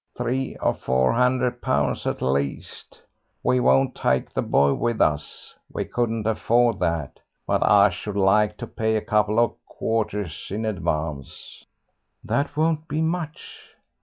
[0.17, 2.99] "Three or four hundred pounds at least.
[3.43, 8.57] We won't take the boy with us, we couldn't afford that; but I should like
[8.57, 11.63] to pay a couple of quarters in advance."
[12.23, 13.75] "That won't be much."